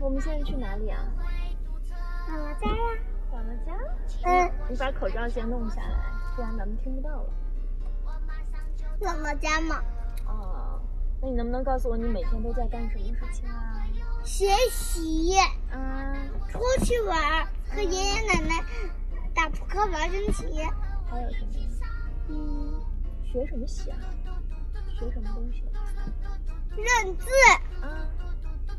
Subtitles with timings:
[0.00, 1.00] 我们现在去哪里啊？
[2.28, 2.76] 姥姥家呀。
[3.32, 3.72] 姥姥家？
[4.24, 4.50] 嗯。
[4.68, 7.32] 你把口罩先弄下来，不然咱们听不到了。
[9.00, 9.82] 姥姥家嘛。
[10.26, 10.80] 哦，
[11.22, 13.86] 那你能不能告诉我，你每天都在干什么事情啊？
[14.24, 15.36] 学习。
[15.72, 16.30] 嗯。
[16.48, 18.62] 出去玩，和爷爷奶奶
[19.34, 20.62] 打扑克、玩升棋。
[21.10, 21.50] 还有什么？
[22.28, 22.80] 嗯。
[23.24, 23.98] 学什么习啊？
[24.98, 25.64] 学什么东西？
[26.76, 27.26] 认字。
[27.82, 28.08] 啊。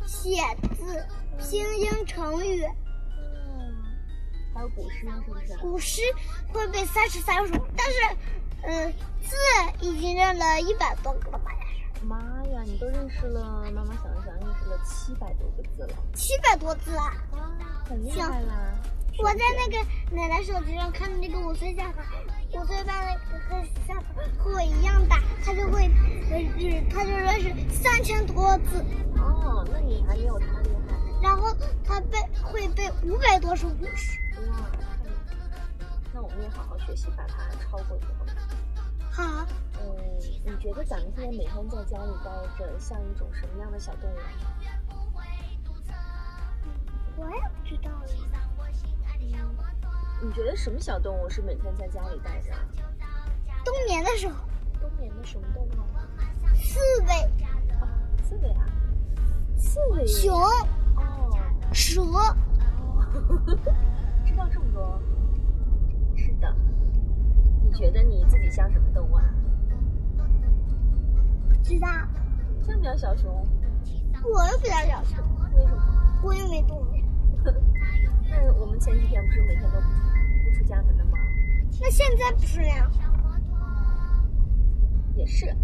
[0.05, 0.37] 写
[0.75, 1.05] 字，
[1.39, 2.63] 拼音成语。
[2.63, 3.75] 嗯。
[4.53, 5.57] 还有古诗是不是？
[5.57, 6.01] 古诗
[6.53, 8.17] 会背三十三首，但是，
[8.63, 9.35] 嗯，字
[9.81, 11.51] 已经认了一百多个了吧？
[12.03, 15.97] 妈呀，你都认识了，妈妈想想，认识了七百多个字了。
[16.13, 17.13] 七百多字啊！
[17.31, 18.75] 啊，很厉害啦！
[19.17, 22.05] 我在那个奶奶手机上看的那个五岁下堂，
[22.55, 23.19] 五岁半
[23.87, 24.01] 那个
[24.37, 25.91] 和我一样大，他就会，
[26.31, 26.41] 呃，
[26.89, 28.81] 他就认识三千多字。
[29.17, 30.95] 哦，那你还没有他厉害。
[31.21, 31.53] 然后
[31.83, 34.17] 他背会背五百多首古诗。
[34.49, 34.71] 哇，
[36.13, 38.31] 那我们也好好学习，把他超过去好吗？
[39.11, 39.45] 好。
[39.81, 44.15] 嗯，你觉得咱们现在每天在家里待着，像一种什么样的小动物？
[47.17, 47.95] 我也不知道呀。
[50.21, 52.51] 你觉得什么小动物是每天在家里待着？
[53.63, 54.35] 冬眠的时候。
[54.79, 55.69] 冬眠的什么动物？
[56.55, 57.13] 刺猬。
[57.79, 57.87] 啊，
[58.23, 58.65] 刺猬啊。
[59.57, 60.07] 刺猬。
[60.07, 60.33] 熊。
[60.35, 61.37] 哦。
[61.73, 62.01] 蛇。
[62.01, 62.27] 哦。
[64.25, 64.99] 知道这么多。
[66.15, 66.55] 是的。
[67.63, 69.23] 你觉得你自己像什么动物啊？
[71.49, 71.87] 不知道。
[72.65, 73.45] 像不像小熊？
[74.23, 75.17] 我又不像小熊。
[75.55, 76.19] 为什么？
[76.23, 77.03] 我又没冬眠。
[78.43, 81.17] 那我们前几天不是每天都不出家门的吗？
[81.81, 82.91] 那现在不是呀？
[85.15, 85.55] 也是。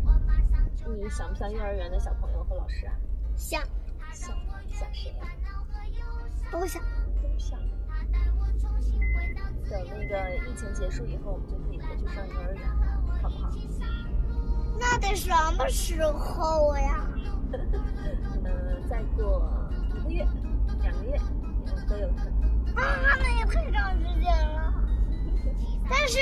[0.98, 2.94] 你想不想幼儿园的小朋友和老师啊？
[3.36, 3.62] 想。
[4.14, 4.36] 想
[4.68, 5.28] 想谁呀？
[6.52, 6.82] 都想。
[7.22, 7.60] 都想。
[9.70, 13.50] 等那个疫情结束以后，我们就可以回去上幼儿园了，好不好？
[14.80, 17.08] 那得什么时候呀？
[18.44, 19.48] 嗯， 再过
[19.94, 20.28] 一个月、
[20.82, 21.18] 两个月
[21.88, 22.11] 都有
[26.02, 26.18] 但是，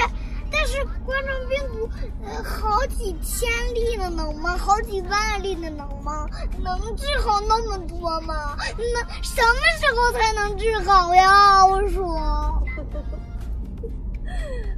[0.51, 1.89] 但是冠状病毒，
[2.25, 4.57] 呃，好几千例的能吗？
[4.57, 6.27] 好几万例的能吗？
[6.61, 8.57] 能治好那么多吗？
[8.77, 11.65] 那什么时候才能治好呀？
[11.65, 12.61] 我说。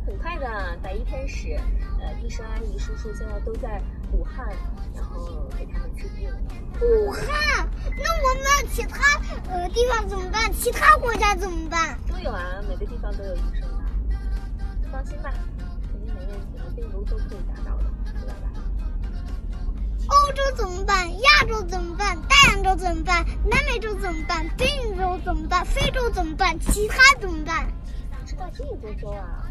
[0.06, 1.60] 很快的，打一天使，
[2.00, 4.48] 呃，医生阿姨叔叔现在都在武汉，
[4.96, 6.30] 然后给他们治病。
[6.80, 7.68] 武汉？
[7.98, 9.20] 那我们其他
[9.50, 10.54] 呃地方怎么办？
[10.54, 11.98] 其他国家怎么办？
[12.08, 13.71] 都有啊，每个地方都有医生的。
[14.92, 15.32] 放心吧，
[15.92, 17.86] 肯定没问题，病毒都可以打倒的，
[18.20, 18.52] 知道吧？
[20.08, 21.10] 欧洲怎么办？
[21.22, 22.18] 亚洲怎么办？
[22.24, 23.26] 大洋洲怎么办？
[23.50, 24.46] 南美洲怎么办？
[24.58, 25.66] 北美洲怎么办？
[25.66, 26.60] 非洲怎么办？
[26.60, 27.72] 其他怎么办？
[28.26, 29.48] 知道这么多州啊？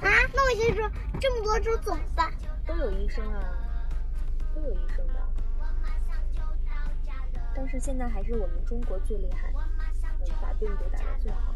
[0.00, 0.88] 啊，那我先说，
[1.20, 2.32] 这么多州怎么办？
[2.64, 3.42] 都有医生啊，
[4.54, 5.14] 都有医生的。
[7.56, 9.50] 但是现在还是我们中国最厉害，
[10.20, 11.52] 能把病毒打得最好。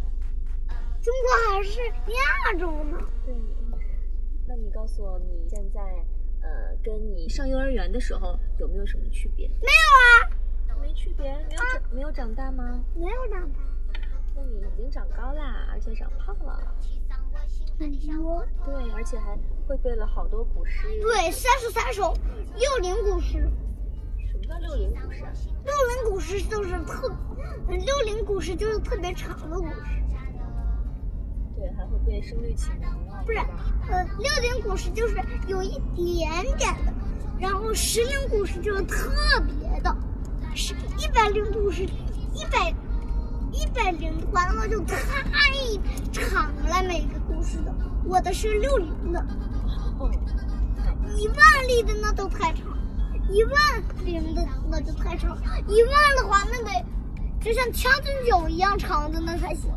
[1.02, 1.80] 中国还是
[2.12, 2.96] 亚洲呢？
[3.26, 3.34] 对。
[4.46, 5.80] 那你告诉我，你现在
[6.42, 9.48] 呃，跟你上幼儿园的时候有没有什么区别？
[9.48, 10.78] 没有啊。
[10.80, 11.32] 没区别？
[11.48, 12.84] 没有长没有长大吗？
[12.94, 13.58] 没有长大。
[14.36, 16.74] 那你已经长高啦，而且长胖了。
[17.78, 18.46] 很多。
[18.64, 19.36] 对，而且还
[19.66, 20.86] 会背了好多古诗。
[21.00, 22.14] 对，三十三首
[22.54, 23.50] 六龄古诗。
[24.30, 25.32] 什么叫六龄古诗啊？
[25.64, 27.08] 六龄古诗就是特，
[27.66, 30.02] 六龄古诗就是特别长的古诗。
[32.04, 33.22] 对，还会背《声律启蒙》啊。
[33.24, 33.38] 不是，
[33.90, 36.92] 呃，六龄古诗就是有一点点的，
[37.40, 39.96] 然后十龄古诗就是特别的，
[40.54, 41.84] 是一百龄古诗，
[42.34, 42.74] 一百。
[43.54, 44.96] 一百零的话，那就太
[46.10, 47.74] 长了，每个故事的。
[48.06, 49.20] 我的是六零的，
[49.98, 50.10] 哦
[51.14, 52.62] 一万例的那都太长，
[53.28, 53.52] 一万
[54.06, 55.36] 零的那就太长，
[55.68, 56.82] 一万的话那得
[57.42, 59.70] 就像将进酒一样长的那才行。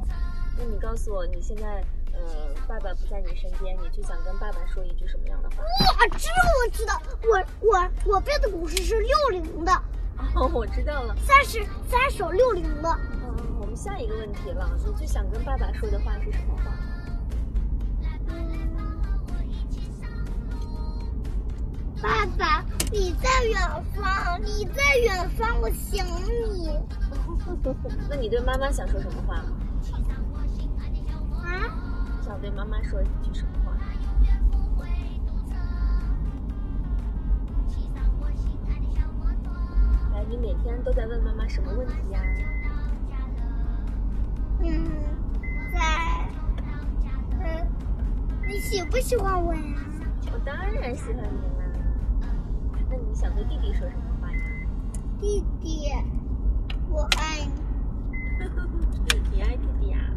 [0.58, 1.84] 那你告诉我，你现在
[2.16, 5.58] 呃，爸爸不在你身边，你最想跟爸爸说一句什么样的话？
[5.64, 9.72] 哇，这我知道，我我我背的古诗是六零的。
[10.36, 12.90] 哦，我知道了，三十三首六零的。
[13.12, 16.72] 嗯，我们下一个问题了，你最想跟爸爸说的话是什么话？
[22.02, 23.60] 爸爸，你在远
[23.96, 26.06] 方，你在远方，我想
[26.54, 26.70] 你。
[28.10, 29.36] 那你对妈妈想说什么话？
[31.44, 31.85] 啊？
[32.26, 33.78] 想对妈妈说一句什么话？
[40.28, 42.20] 你每天都在问妈妈什么问题呀？
[44.60, 44.90] 嗯，
[45.72, 46.28] 在，
[47.40, 47.68] 嗯，
[48.48, 49.62] 你喜不喜欢我呀？
[50.34, 51.22] 我当然喜欢你
[51.60, 51.66] 啦。
[52.90, 54.40] 那你想对弟弟说什么话呀？
[55.22, 55.92] 弟弟，
[56.90, 57.62] 我爱你。
[59.32, 59.92] 你爱弟弟呀？
[59.92, 60.15] 弟弟也爱你呀？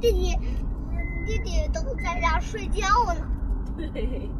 [0.00, 0.36] 弟弟，
[1.26, 3.20] 弟弟都在家睡觉呢。
[3.76, 4.30] 嘿嘿。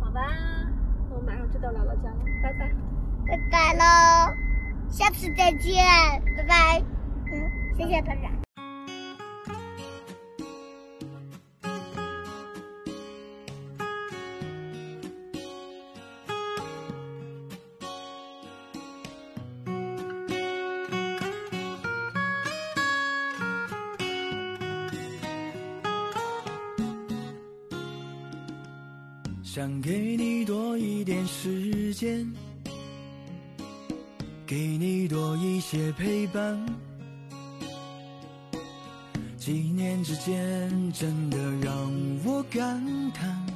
[0.00, 0.20] 好吧，
[1.10, 2.70] 那我马上就到姥姥家了，拜拜。
[3.26, 4.34] 拜拜喽，
[4.88, 5.84] 下次再见，
[6.36, 6.82] 拜拜。
[7.32, 8.30] 嗯，谢谢大家。
[29.54, 32.26] 想给你多一点时间，
[34.46, 36.58] 给你多一些陪伴。
[39.36, 41.92] 几年之间，真的让
[42.24, 42.82] 我感
[43.12, 43.46] 叹，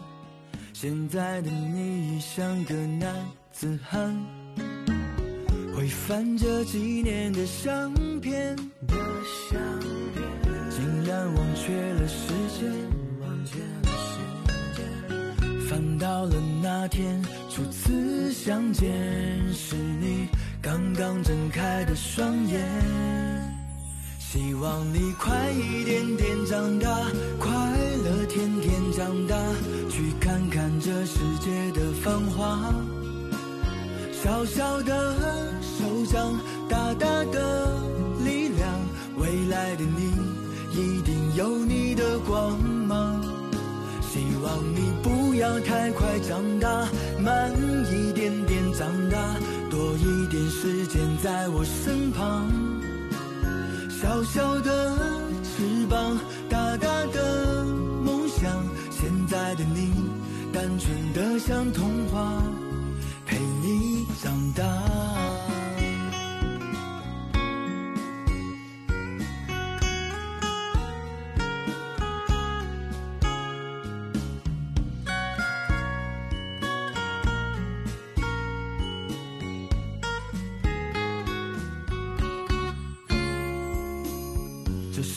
[0.75, 3.17] 现在的你像个男
[3.51, 4.15] 子汉，
[5.75, 7.91] 会翻着几年的相
[8.21, 8.55] 片，
[10.69, 12.96] 竟然忘却了时间。
[15.99, 18.93] 到了那天初次相见，
[19.53, 20.29] 是你
[20.61, 22.61] 刚刚睁开的双眼。
[24.19, 26.89] 希望你快一点点长大，
[27.39, 27.51] 快
[28.05, 29.37] 乐天天长大，
[29.89, 32.75] 去看看这世界的繁华。
[34.13, 35.15] 小小的
[35.63, 36.39] 手掌，
[36.69, 37.81] 大大的
[38.25, 38.69] 力量，
[39.19, 40.13] 未来的你
[40.73, 42.59] 一定有你的光。
[45.47, 46.89] 要太快长大，
[47.21, 47.53] 慢
[47.93, 49.17] 一点点长大，
[49.71, 52.51] 多一点时间在我身旁。
[53.89, 54.97] 小小的
[55.45, 58.51] 翅膀，大大的梦想，
[58.91, 59.93] 现在的你
[60.53, 62.43] 单纯的像童话，
[63.25, 64.86] 陪你长大。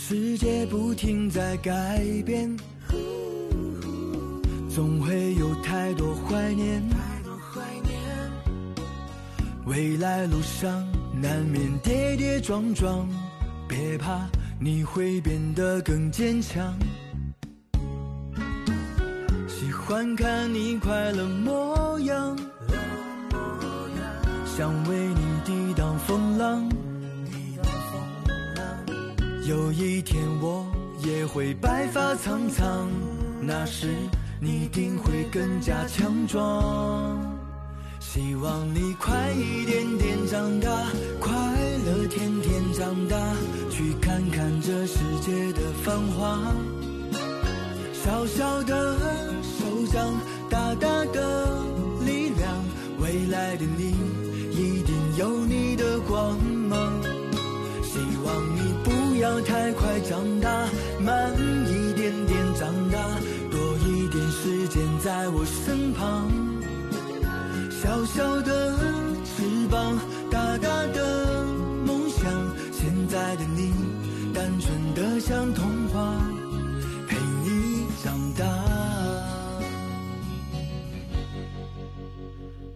[0.09, 2.57] 世界不停在改变，
[4.67, 6.81] 总会有太多怀念。
[9.67, 10.83] 未来路上
[11.13, 13.07] 难免跌跌撞撞，
[13.67, 14.27] 别怕，
[14.59, 16.75] 你会变得更坚强。
[19.47, 22.35] 喜欢看你快乐模样，
[24.57, 26.67] 想为你抵挡风浪。
[29.49, 30.63] 有一天我
[30.99, 32.87] 也会白发苍苍，
[33.41, 33.87] 那时
[34.39, 37.17] 你定会更加强壮。
[37.99, 40.69] 希望你快一点点长大，
[41.19, 41.33] 快
[41.83, 43.17] 乐天天长大，
[43.71, 46.39] 去看看这世界的繁华。
[47.91, 48.99] 小小的
[49.41, 50.13] 手掌，
[50.47, 51.63] 大大的
[52.05, 52.53] 力量，
[52.99, 53.95] 未来的你
[67.89, 68.77] 小小的
[69.25, 69.97] 翅膀，
[70.29, 71.43] 大大的
[71.87, 72.31] 梦想，
[72.71, 73.73] 现在的你
[74.31, 76.15] 单纯的像童话，
[77.07, 78.45] 陪你长大。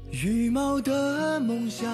[0.09, 1.87] 羽毛的梦想，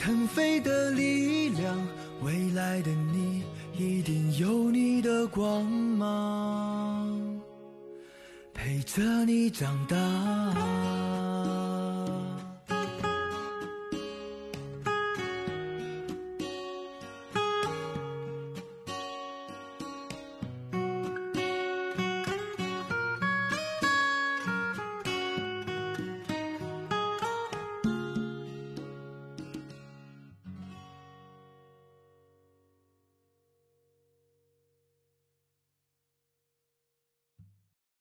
[0.00, 1.78] 腾飞的力量。
[2.22, 3.44] 未来的你
[3.78, 7.40] 一定有你的光芒，
[8.52, 10.81] 陪着你长大。